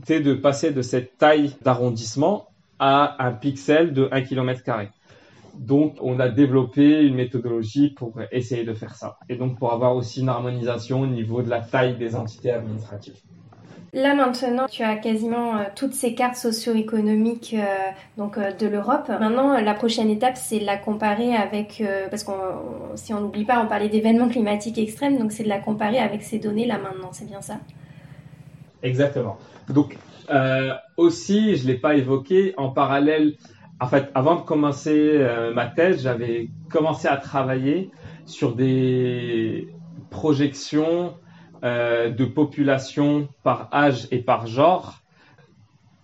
de 0.08 0.34
passer 0.34 0.70
de 0.72 0.82
cette 0.82 1.18
taille 1.18 1.54
d'arrondissement 1.62 2.48
à 2.78 3.24
un 3.24 3.32
pixel 3.32 3.92
de 3.92 4.08
1 4.10 4.22
km. 4.22 4.62
Donc, 5.54 5.96
on 6.00 6.18
a 6.18 6.28
développé 6.28 7.02
une 7.02 7.14
méthodologie 7.14 7.90
pour 7.90 8.14
essayer 8.30 8.64
de 8.64 8.74
faire 8.74 8.94
ça. 8.94 9.18
Et 9.28 9.36
donc, 9.36 9.58
pour 9.58 9.72
avoir 9.72 9.94
aussi 9.94 10.20
une 10.20 10.28
harmonisation 10.28 11.02
au 11.02 11.06
niveau 11.06 11.42
de 11.42 11.50
la 11.50 11.60
taille 11.60 11.96
des 11.96 12.16
entités 12.16 12.50
administratives. 12.50 13.20
Là 13.94 14.14
maintenant, 14.14 14.66
tu 14.70 14.82
as 14.82 14.96
quasiment 14.96 15.56
euh, 15.56 15.64
toutes 15.76 15.92
ces 15.92 16.14
cartes 16.14 16.36
socio-économiques 16.36 17.54
euh, 17.58 17.90
donc 18.16 18.38
euh, 18.38 18.50
de 18.50 18.66
l'Europe. 18.66 19.08
Maintenant, 19.08 19.60
la 19.60 19.74
prochaine 19.74 20.08
étape, 20.08 20.38
c'est 20.38 20.60
de 20.60 20.64
la 20.64 20.78
comparer 20.78 21.36
avec 21.36 21.82
parce 22.10 22.24
qu'on 22.24 22.32
si 22.94 23.12
on 23.12 23.20
n'oublie 23.20 23.44
pas, 23.44 23.62
on 23.62 23.68
parlait 23.68 23.90
d'événements 23.90 24.30
climatiques 24.30 24.78
extrêmes, 24.78 25.18
donc 25.18 25.30
c'est 25.30 25.44
de 25.44 25.48
la 25.50 25.58
comparer 25.58 25.98
avec 25.98 26.22
ces 26.22 26.38
données 26.38 26.66
là 26.66 26.78
maintenant. 26.78 27.10
C'est 27.12 27.26
bien 27.26 27.42
ça? 27.42 27.58
Exactement. 28.82 29.38
Donc 29.68 29.96
aussi, 30.96 31.56
je 31.56 31.66
l'ai 31.66 31.76
pas 31.76 31.94
évoqué 31.94 32.54
en 32.56 32.70
parallèle 32.70 33.34
en 33.82 33.88
fait, 33.88 34.12
avant 34.14 34.36
de 34.36 34.42
commencer 34.42 35.10
euh, 35.14 35.52
ma 35.52 35.66
thèse, 35.66 36.04
j'avais 36.04 36.50
commencé 36.70 37.08
à 37.08 37.16
travailler 37.16 37.90
sur 38.26 38.54
des 38.54 39.74
projections 40.08 41.16
euh, 41.64 42.08
de 42.08 42.24
population 42.24 43.28
par 43.42 43.68
âge 43.72 44.06
et 44.12 44.20
par 44.20 44.46
genre 44.46 45.00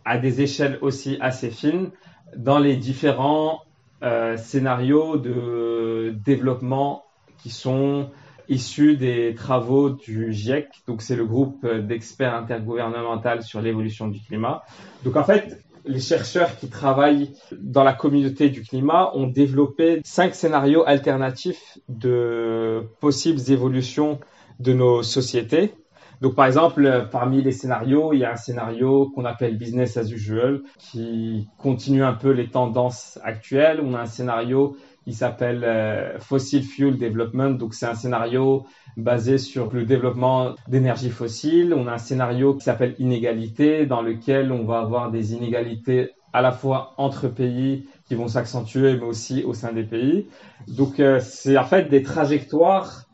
à 0.04 0.18
des 0.18 0.40
échelles 0.40 0.78
aussi 0.80 1.18
assez 1.20 1.50
fines 1.50 1.90
dans 2.36 2.58
les 2.58 2.74
différents 2.74 3.60
euh, 4.02 4.36
scénarios 4.36 5.16
de 5.16 6.16
développement 6.24 7.04
qui 7.40 7.50
sont 7.50 8.10
issus 8.48 8.96
des 8.96 9.34
travaux 9.34 9.90
du 9.90 10.32
GIEC. 10.32 10.68
Donc, 10.86 11.02
c'est 11.02 11.16
le 11.16 11.26
groupe 11.26 11.66
d'experts 11.66 12.34
intergouvernemental 12.34 13.42
sur 13.42 13.60
l'évolution 13.60 14.08
du 14.08 14.20
climat. 14.20 14.62
Donc, 15.04 15.16
en 15.16 15.24
fait, 15.24 15.58
les 15.84 16.00
chercheurs 16.00 16.56
qui 16.56 16.68
travaillent 16.68 17.32
dans 17.52 17.82
la 17.82 17.94
communauté 17.94 18.50
du 18.50 18.62
climat 18.62 19.10
ont 19.14 19.26
développé 19.26 20.00
cinq 20.04 20.34
scénarios 20.34 20.84
alternatifs 20.86 21.78
de 21.88 22.82
possibles 23.00 23.40
évolutions 23.50 24.20
de 24.60 24.72
nos 24.72 25.02
sociétés. 25.02 25.74
Donc, 26.20 26.34
par 26.34 26.46
exemple, 26.46 27.08
parmi 27.12 27.42
les 27.42 27.52
scénarios, 27.52 28.12
il 28.12 28.20
y 28.20 28.24
a 28.24 28.32
un 28.32 28.36
scénario 28.36 29.10
qu'on 29.14 29.24
appelle 29.24 29.56
business 29.56 29.96
as 29.96 30.10
usual, 30.10 30.62
qui 30.78 31.48
continue 31.58 32.02
un 32.02 32.14
peu 32.14 32.30
les 32.30 32.48
tendances 32.48 33.20
actuelles. 33.22 33.80
On 33.82 33.94
a 33.94 34.00
un 34.00 34.06
scénario 34.06 34.76
qui 35.08 35.14
s'appelle 35.14 35.64
euh, 35.64 36.18
Fossil 36.18 36.62
Fuel 36.62 36.98
Development. 36.98 37.52
Donc, 37.52 37.72
c'est 37.72 37.86
un 37.86 37.94
scénario 37.94 38.66
basé 38.98 39.38
sur 39.38 39.72
le 39.72 39.86
développement 39.86 40.54
d'énergie 40.68 41.08
fossile. 41.08 41.72
On 41.72 41.86
a 41.86 41.94
un 41.94 41.98
scénario 41.98 42.54
qui 42.54 42.64
s'appelle 42.64 42.94
Inégalité, 42.98 43.86
dans 43.86 44.02
lequel 44.02 44.52
on 44.52 44.64
va 44.64 44.80
avoir 44.80 45.10
des 45.10 45.32
inégalités 45.32 46.10
à 46.34 46.42
la 46.42 46.52
fois 46.52 46.92
entre 46.98 47.28
pays 47.28 47.88
qui 48.04 48.16
vont 48.16 48.28
s'accentuer, 48.28 48.98
mais 48.98 49.06
aussi 49.06 49.44
au 49.44 49.54
sein 49.54 49.72
des 49.72 49.84
pays. 49.84 50.26
Donc, 50.66 51.00
euh, 51.00 51.20
c'est 51.20 51.56
en 51.56 51.64
fait 51.64 51.88
des 51.88 52.02
trajectoires 52.02 53.04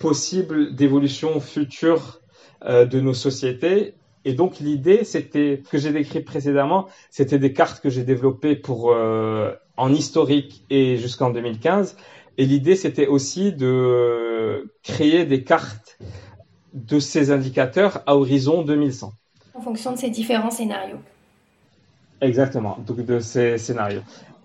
possibles 0.00 0.74
d'évolution 0.74 1.38
future 1.38 2.18
euh, 2.64 2.84
de 2.84 2.98
nos 2.98 3.14
sociétés. 3.14 3.94
Et 4.24 4.32
donc, 4.32 4.58
l'idée, 4.58 5.04
c'était, 5.04 5.60
ce 5.64 5.70
que 5.70 5.78
j'ai 5.78 5.92
décrit 5.92 6.20
précédemment, 6.20 6.86
c'était 7.10 7.38
des 7.38 7.52
cartes 7.52 7.82
que 7.82 7.90
j'ai 7.90 8.04
développées 8.04 8.56
pour, 8.56 8.92
euh, 8.92 9.52
en 9.76 9.92
historique 9.92 10.64
et 10.70 10.96
jusqu'en 10.96 11.30
2015. 11.30 11.96
Et 12.38 12.46
l'idée, 12.46 12.76
c'était 12.76 13.06
aussi 13.06 13.52
de 13.52 14.72
créer 14.82 15.24
des 15.24 15.44
cartes 15.44 15.98
de 16.72 16.98
ces 16.98 17.30
indicateurs 17.30 18.02
à 18.06 18.16
horizon 18.16 18.62
2100. 18.62 19.12
En 19.54 19.60
fonction 19.60 19.92
de 19.92 19.98
ces 19.98 20.10
différents 20.10 20.50
scénarios. 20.50 20.98
Exactement, 22.20 22.78
donc 22.84 23.04
de 23.04 23.20
ces 23.20 23.58
scénarios. 23.58 24.02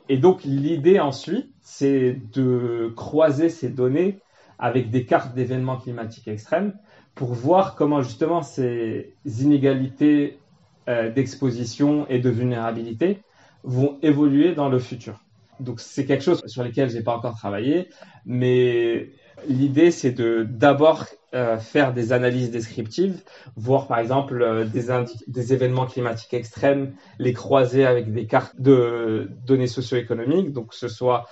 Et 0.10 0.18
donc 0.18 0.44
l'idée 0.44 1.00
ensuite, 1.00 1.50
c'est 1.62 2.18
de 2.34 2.94
croiser 2.96 3.50
ces 3.50 3.70
données 3.70 4.20
avec 4.60 4.90
des 4.90 5.06
cartes 5.06 5.34
d'événements 5.34 5.78
climatiques 5.78 6.28
extrêmes 6.28 6.74
pour 7.16 7.34
voir 7.34 7.76
comment 7.76 8.02
justement 8.02 8.42
ces 8.42 9.14
inégalités 9.26 10.40
euh, 10.88 11.12
d'exposition 11.12 12.08
et 12.10 12.20
de 12.20 12.30
vulnérabilité 12.30 13.20
vont 13.64 13.98
évoluer 14.02 14.56
dans 14.56 14.70
le 14.70 14.80
futur. 14.80 15.20
Donc 15.60 15.82
c'est 15.82 16.06
quelque 16.06 16.24
chose 16.24 16.42
sur 16.46 16.64
lequel 16.64 16.90
j'ai 16.90 17.04
pas 17.04 17.16
encore 17.16 17.36
travaillé, 17.36 17.90
mais 18.26 19.10
l'idée 19.48 19.92
c'est 19.92 20.12
de 20.12 20.48
d'abord 20.50 21.06
euh, 21.36 21.58
faire 21.58 21.94
des 21.94 22.12
analyses 22.12 22.50
descriptives, 22.50 23.22
voir 23.56 23.88
par 23.88 24.00
exemple 24.00 24.42
euh, 24.42 24.66
des, 24.66 24.88
des 25.28 25.54
événements 25.54 25.86
climatiques 25.86 26.34
extrêmes, 26.34 26.94
les 27.20 27.34
croiser 27.34 27.86
avec 27.86 28.12
des 28.12 28.26
cartes 28.26 28.60
de 28.60 29.30
données 29.46 29.68
socio-économiques, 29.68 30.54
donc 30.54 30.70
que 30.70 30.76
ce 30.76 30.88
soit 30.88 31.28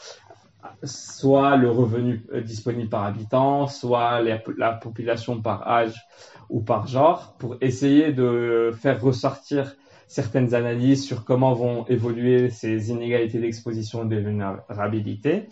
soit 0.84 1.56
le 1.56 1.70
revenu 1.70 2.26
euh, 2.34 2.42
disponible 2.42 2.90
par 2.90 3.04
habitant, 3.04 3.68
soit 3.68 4.22
la 4.22 4.74
population 4.74 5.42
par 5.42 5.68
âge 5.68 5.96
ou 6.50 6.62
par 6.62 6.88
genre, 6.88 7.36
pour 7.38 7.58
essayer 7.62 8.14
de 8.14 8.72
faire 8.80 9.02
ressortir 9.02 9.76
certaines 10.08 10.54
analyses 10.56 11.06
sur 11.06 11.26
comment 11.26 11.54
vont 11.54 11.86
évoluer 11.88 12.50
ces 12.50 12.92
inégalités 12.92 13.40
d'exposition 13.40 14.06
et 14.06 14.08
de 14.08 14.16
vulnérabilité, 14.16 15.50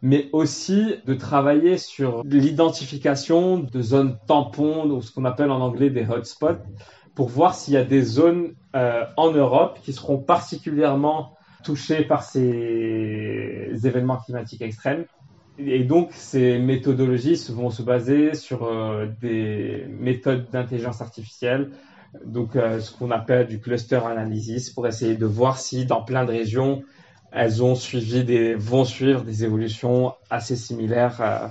mais 0.00 0.28
aussi 0.32 0.96
de 1.04 1.14
travailler 1.14 1.76
sur 1.76 2.22
l'identification 2.24 3.58
de 3.58 3.82
zones 3.82 4.18
tampons, 4.26 4.88
ou 4.88 5.02
ce 5.02 5.12
qu'on 5.12 5.26
appelle 5.26 5.50
en 5.50 5.60
anglais 5.60 5.90
des 5.90 6.06
hotspots, 6.08 6.62
pour 7.14 7.28
voir 7.28 7.54
s'il 7.54 7.74
y 7.74 7.76
a 7.76 7.84
des 7.84 8.02
zones 8.02 8.54
euh, 8.74 9.04
en 9.16 9.32
Europe 9.32 9.80
qui 9.82 9.92
seront 9.92 10.18
particulièrement 10.18 11.34
touchées 11.68 12.02
par 12.02 12.22
ces 12.22 13.68
événements 13.84 14.16
climatiques 14.16 14.62
extrêmes. 14.62 15.04
Et 15.58 15.84
donc, 15.84 16.12
ces 16.12 16.58
méthodologies 16.58 17.38
vont 17.50 17.68
se 17.68 17.82
baser 17.82 18.32
sur 18.32 18.64
euh, 18.64 19.06
des 19.20 19.84
méthodes 20.00 20.48
d'intelligence 20.50 21.02
artificielle, 21.02 21.72
donc 22.24 22.56
euh, 22.56 22.80
ce 22.80 22.96
qu'on 22.96 23.10
appelle 23.10 23.46
du 23.46 23.60
cluster 23.60 24.00
analysis 24.06 24.70
pour 24.70 24.86
essayer 24.86 25.14
de 25.16 25.26
voir 25.26 25.58
si 25.58 25.84
dans 25.84 26.02
plein 26.02 26.24
de 26.24 26.30
régions 26.30 26.84
elles 27.32 27.62
ont 27.62 27.74
suivi 27.74 28.24
des 28.24 28.54
vont 28.54 28.86
suivre 28.86 29.22
des 29.22 29.44
évolutions 29.44 30.14
assez 30.30 30.56
similaires 30.56 31.20
euh, 31.20 31.48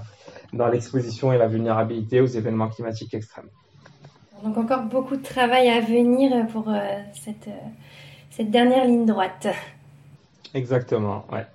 dans 0.52 0.68
l'exposition 0.68 1.32
et 1.32 1.38
la 1.38 1.48
vulnérabilité 1.48 2.22
aux 2.22 2.26
événements 2.42 2.70
climatiques 2.70 3.14
extrêmes. 3.14 3.50
Donc 4.44 4.58
encore 4.58 4.84
beaucoup 4.86 5.18
de 5.18 5.22
travail 5.22 5.70
à 5.70 5.80
venir 5.80 6.48
pour 6.48 6.72
cette 7.14 8.52
dernière 8.52 8.86
ligne 8.86 9.06
droite. 9.06 9.48
Exactement, 10.58 11.24
ouais. 11.32 11.46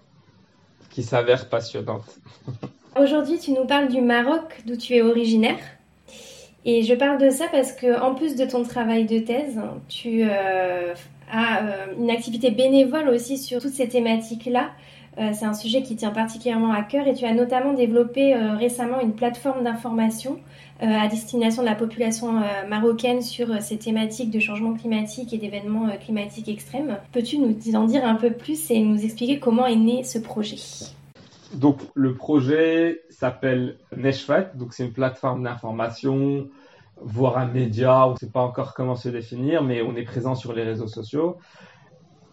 Qui 0.91 1.03
s'avère 1.03 1.49
passionnante. 1.49 2.05
Aujourd'hui, 3.01 3.37
tu 3.41 3.51
nous 3.51 3.65
parles 3.65 3.89
du 3.89 4.01
Maroc, 4.01 4.63
d'où 4.65 4.77
tu 4.77 4.95
es 4.95 5.03
originaire. 5.03 5.59
Et 6.65 6.85
je 6.85 6.95
parle 6.95 7.19
de 7.19 7.29
ça 7.29 7.47
parce 7.51 7.73
que, 7.73 8.01
en 8.01 8.15
plus 8.15 8.37
de 8.37 8.45
ton 8.45 8.63
travail 8.63 9.07
de 9.07 9.19
thèse, 9.19 9.61
tu 9.89 10.23
euh, 10.23 10.95
as 11.33 11.65
euh, 11.65 11.87
une 11.99 12.11
activité 12.11 12.53
bénévole 12.53 13.09
aussi 13.09 13.39
sur 13.39 13.61
toutes 13.61 13.73
ces 13.73 13.89
thématiques-là. 13.89 14.71
Euh, 15.19 15.31
c'est 15.33 15.45
un 15.45 15.55
sujet 15.55 15.83
qui 15.83 15.95
tient 15.97 16.11
particulièrement 16.11 16.73
à 16.73 16.83
cœur 16.83 17.07
et 17.07 17.15
tu 17.15 17.25
as 17.25 17.35
notamment 17.35 17.73
développé 17.75 18.35
récemment 18.35 19.01
une 19.01 19.13
plateforme 19.13 19.63
d'information 19.65 20.39
à 20.81 21.07
destination 21.07 21.63
de 21.63 21.69
la 21.69 21.77
population 21.77 22.43
marocaine 22.69 23.23
sur 23.23 23.63
ces 23.63 23.79
thématiques 23.79 24.31
de 24.31 24.41
changement 24.41 24.75
climatique 24.75 25.33
et 25.33 25.39
d'événements 25.39 25.87
climatiques 26.01 26.49
extrêmes. 26.49 26.97
Peux-tu 27.13 27.39
nous 27.39 27.55
en 27.77 27.85
dire 27.85 28.05
un 28.05 28.17
peu 28.17 28.33
plus 28.33 28.71
et 28.71 28.81
nous 28.81 29.05
expliquer 29.05 29.39
comment 29.39 29.67
est 29.67 29.77
né 29.77 30.03
ce 30.03 30.19
projet? 30.19 30.57
Donc 31.55 31.79
le 31.95 32.15
projet 32.15 33.03
s'appelle 33.11 33.77
Neshfet, 33.97 34.49
donc 34.55 34.73
c'est 34.73 34.85
une 34.85 34.93
plateforme 34.93 35.45
d'information, 35.45 36.49
voire 37.01 37.39
un 37.39 37.47
média, 37.47 38.09
on 38.09 38.13
ne 38.13 38.17
sait 38.17 38.31
pas 38.31 38.41
encore 38.41 38.75
comment 38.75 38.97
se 38.97 39.09
définir, 39.09 39.63
mais 39.63 39.83
on 39.83 39.95
est 39.95 40.03
présent 40.03 40.35
sur 40.35 40.53
les 40.53 40.63
réseaux 40.63 40.89
sociaux. 40.89 41.37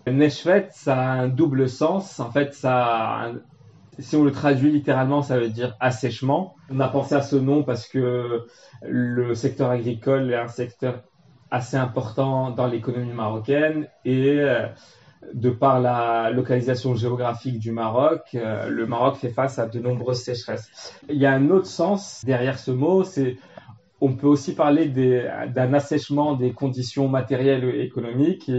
Neshfet, 0.08 0.70
ça 0.72 0.98
a 0.98 1.12
un 1.12 1.28
double 1.28 1.70
sens. 1.70 2.20
En 2.20 2.32
fait, 2.32 2.54
ça, 2.54 3.32
si 4.00 4.16
on 4.16 4.24
le 4.24 4.32
traduit 4.32 4.72
littéralement, 4.72 5.22
ça 5.22 5.38
veut 5.40 5.50
dire 5.50 5.76
assèchement. 5.80 6.56
On 6.70 6.80
a 6.80 6.88
pensé 6.88 7.16
à 7.16 7.22
ce 7.22 7.36
nom 7.36 7.64
parce 7.64 7.88
que 7.88 8.46
le 8.84 9.36
secteur 9.36 9.70
agricole 9.70 10.32
est 10.32 10.38
un 10.38 10.48
secteur 10.48 11.04
assez 11.52 11.78
important 11.78 12.52
dans 12.52 12.68
l'économie 12.68 13.12
marocaine 13.12 13.88
et 14.06 14.40
euh, 14.40 14.68
de 15.34 15.50
par 15.50 15.80
la 15.80 16.30
localisation 16.30 16.96
géographique 16.96 17.60
du 17.60 17.72
Maroc, 17.72 18.22
euh, 18.36 18.70
le 18.70 18.86
Maroc 18.86 19.18
fait 19.18 19.30
face 19.30 19.60
à 19.60 19.68
de 19.68 19.80
nombreuses 19.80 20.22
sécheresses. 20.22 20.94
Il 21.10 21.18
y 21.18 21.26
a 21.26 21.34
un 21.34 21.50
autre 21.50 21.66
sens 21.66 22.24
derrière 22.24 22.60
ce 22.60 22.72
mot, 22.72 23.04
c'est 23.04 23.38
on 24.02 24.14
peut 24.14 24.28
aussi 24.28 24.56
parler 24.56 24.88
d'un 24.88 25.74
assèchement 25.74 26.34
des 26.34 26.54
conditions 26.54 27.10
matérielles 27.10 27.66
et 27.66 27.82
économiques 27.82 28.50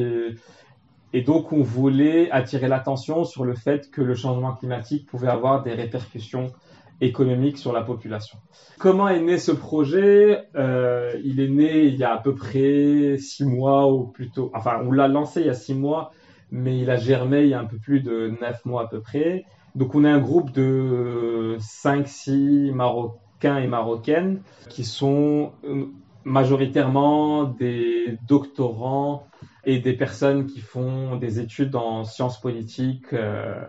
et 1.12 1.22
donc 1.22 1.52
on 1.52 1.62
voulait 1.62 2.30
attirer 2.30 2.68
l'attention 2.68 3.24
sur 3.24 3.44
le 3.44 3.54
fait 3.54 3.90
que 3.90 4.02
le 4.02 4.14
changement 4.14 4.52
climatique 4.52 5.06
pouvait 5.06 5.28
avoir 5.28 5.62
des 5.62 5.72
répercussions 5.72 6.52
économiques 7.00 7.58
sur 7.58 7.72
la 7.72 7.82
population. 7.82 8.38
Comment 8.78 9.08
est 9.08 9.20
né 9.20 9.38
ce 9.38 9.52
projet? 9.52 10.44
Euh, 10.54 11.14
Il 11.24 11.40
est 11.40 11.48
né 11.48 11.84
il 11.84 11.96
y 11.96 12.04
a 12.04 12.12
à 12.12 12.18
peu 12.18 12.34
près 12.34 13.16
six 13.18 13.44
mois 13.44 13.90
ou 13.92 14.04
plutôt, 14.04 14.50
enfin 14.54 14.80
on 14.84 14.92
l'a 14.92 15.08
lancé 15.08 15.40
il 15.40 15.46
y 15.46 15.50
a 15.50 15.54
six 15.54 15.74
mois 15.74 16.12
mais 16.50 16.78
il 16.78 16.90
a 16.90 16.96
germé 16.96 17.42
il 17.42 17.48
y 17.48 17.54
a 17.54 17.60
un 17.60 17.64
peu 17.64 17.78
plus 17.78 18.00
de 18.00 18.34
neuf 18.40 18.64
mois 18.64 18.82
à 18.82 18.86
peu 18.86 19.00
près. 19.00 19.44
Donc 19.74 19.94
on 19.94 20.04
est 20.04 20.10
un 20.10 20.18
groupe 20.18 20.52
de 20.52 21.56
5-6 21.58 22.72
Marocains 22.72 23.58
et 23.58 23.66
Marocaines 23.66 24.42
qui 24.68 24.84
sont 24.84 25.52
euh, 25.64 25.86
majoritairement 26.24 27.44
des 27.44 28.18
doctorants 28.26 29.26
et 29.64 29.78
des 29.78 29.92
personnes 29.92 30.46
qui 30.46 30.60
font 30.60 31.16
des 31.16 31.40
études 31.40 31.76
en 31.76 32.04
sciences 32.04 32.40
politiques 32.40 33.12
euh, 33.12 33.62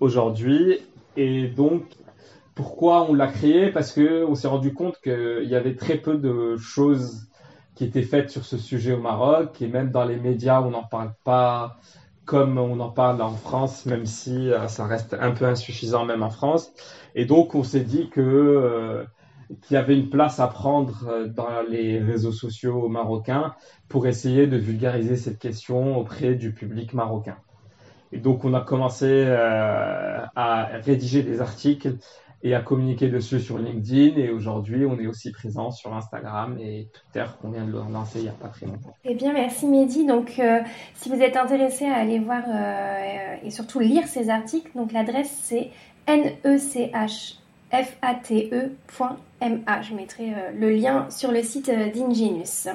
aujourd'hui. 0.00 0.80
Et 1.16 1.48
donc, 1.48 1.84
pourquoi 2.54 3.08
on 3.08 3.14
l'a 3.14 3.28
créé? 3.28 3.70
Parce 3.70 3.92
qu'on 3.92 4.34
s'est 4.34 4.48
rendu 4.48 4.72
compte 4.74 5.00
qu'il 5.00 5.48
y 5.48 5.54
avait 5.54 5.76
très 5.76 5.96
peu 5.96 6.16
de 6.16 6.56
choses 6.56 7.28
qui 7.74 7.84
était 7.84 8.02
faite 8.02 8.30
sur 8.30 8.44
ce 8.44 8.56
sujet 8.56 8.92
au 8.94 9.00
Maroc 9.00 9.60
et 9.60 9.68
même 9.68 9.90
dans 9.90 10.04
les 10.04 10.16
médias 10.16 10.62
on 10.62 10.70
n'en 10.70 10.82
parle 10.82 11.12
pas 11.24 11.76
comme 12.24 12.58
on 12.58 12.80
en 12.80 12.88
parle 12.88 13.22
en 13.22 13.30
France, 13.30 13.86
même 13.86 14.04
si 14.04 14.50
euh, 14.50 14.66
ça 14.66 14.84
reste 14.86 15.14
un 15.18 15.30
peu 15.30 15.44
insuffisant 15.44 16.04
même 16.04 16.24
en 16.24 16.30
France. 16.30 16.72
Et 17.14 17.24
donc 17.24 17.54
on 17.54 17.62
s'est 17.62 17.84
dit 17.84 18.08
que 18.10 18.20
euh, 18.20 19.04
qu'il 19.62 19.74
y 19.74 19.76
avait 19.76 19.98
une 19.98 20.10
place 20.10 20.40
à 20.40 20.46
prendre 20.48 21.06
euh, 21.08 21.26
dans 21.26 21.62
les 21.68 21.98
réseaux 21.98 22.32
sociaux 22.32 22.88
marocains 22.88 23.54
pour 23.88 24.06
essayer 24.06 24.46
de 24.46 24.56
vulgariser 24.56 25.16
cette 25.16 25.38
question 25.38 25.98
auprès 25.98 26.34
du 26.34 26.52
public 26.52 26.94
marocain. 26.94 27.36
Et 28.12 28.18
donc 28.18 28.44
on 28.44 28.54
a 28.54 28.60
commencé 28.60 29.26
à 29.26 30.68
rédiger 30.84 31.22
des 31.22 31.40
articles 31.40 31.96
et 32.42 32.54
à 32.54 32.60
communiquer 32.60 33.08
dessus 33.08 33.40
sur 33.40 33.58
LinkedIn. 33.58 34.16
Et 34.18 34.30
aujourd'hui, 34.30 34.86
on 34.86 34.98
est 35.00 35.06
aussi 35.06 35.32
présent 35.32 35.70
sur 35.70 35.94
Instagram 35.94 36.56
et 36.60 36.88
Twitter 36.92 37.24
qu'on 37.40 37.50
vient 37.50 37.64
de 37.64 37.72
lancer 37.72 38.18
il 38.20 38.22
n'y 38.22 38.28
a 38.28 38.32
pas 38.32 38.48
très 38.48 38.66
longtemps. 38.66 38.94
Eh 39.04 39.14
bien, 39.14 39.32
merci 39.32 39.66
Mehdi. 39.66 40.06
Donc, 40.06 40.38
euh, 40.38 40.60
si 40.94 41.08
vous 41.08 41.20
êtes 41.20 41.36
intéressé 41.36 41.86
à 41.86 41.96
aller 41.96 42.18
voir 42.18 42.44
euh, 42.46 43.36
et 43.42 43.50
surtout 43.50 43.80
lire 43.80 44.06
ces 44.06 44.30
articles, 44.30 44.70
donc 44.76 44.92
l'adresse 44.92 45.30
c'est 45.42 45.70
NECH 46.06 47.38
fate.ma. 47.70 49.16
Je 49.82 49.94
mettrai 49.94 50.30
euh, 50.30 50.50
le 50.58 50.70
lien 50.70 51.06
sur 51.10 51.30
le 51.32 51.42
site 51.42 51.68
euh, 51.68 51.90
d'Ingenius. 51.90 52.68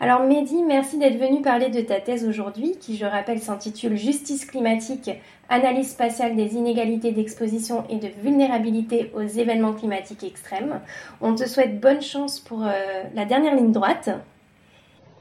Alors 0.00 0.20
Mehdi, 0.20 0.62
merci 0.62 0.98
d'être 0.98 1.18
venu 1.18 1.42
parler 1.42 1.68
de 1.68 1.80
ta 1.80 2.00
thèse 2.00 2.26
aujourd'hui, 2.26 2.76
qui 2.80 2.96
je 2.96 3.04
rappelle 3.04 3.40
s'intitule 3.40 3.96
Justice 3.96 4.46
climatique, 4.46 5.10
analyse 5.48 5.90
spatiale 5.90 6.36
des 6.36 6.54
inégalités 6.54 7.12
d'exposition 7.12 7.84
et 7.90 7.96
de 7.96 8.08
vulnérabilité 8.22 9.12
aux 9.14 9.26
événements 9.26 9.74
climatiques 9.74 10.24
extrêmes. 10.24 10.80
On 11.20 11.34
te 11.34 11.46
souhaite 11.46 11.80
bonne 11.80 12.02
chance 12.02 12.40
pour 12.40 12.64
euh, 12.64 13.02
la 13.14 13.24
dernière 13.24 13.54
ligne 13.54 13.72
droite. 13.72 14.10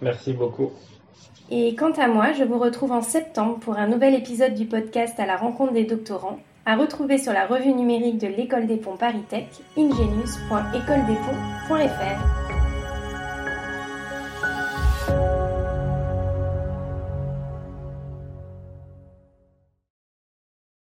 Merci 0.02 0.34
beaucoup. 0.34 0.72
Et 1.52 1.76
quant 1.76 1.92
à 1.92 2.08
moi, 2.08 2.34
je 2.34 2.44
vous 2.44 2.58
retrouve 2.58 2.92
en 2.92 3.02
septembre 3.02 3.60
pour 3.60 3.78
un 3.78 3.88
nouvel 3.88 4.16
épisode 4.16 4.56
du 4.56 4.66
podcast 4.66 5.20
à 5.20 5.26
la 5.26 5.38
rencontre 5.38 5.74
des 5.74 5.84
doctorants 5.84 6.40
à 6.66 6.76
retrouver 6.76 7.18
sur 7.18 7.32
la 7.34 7.46
revue 7.46 7.74
numérique 7.74 8.18
de 8.18 8.28
l'École 8.28 8.68
des 8.68 8.78
Ponts 8.78 8.98
Paris 8.98 9.24
Tech, 9.30 9.48
ingenius.écoledesponts.fr. 9.78 12.45